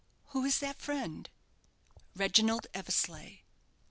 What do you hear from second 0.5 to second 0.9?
that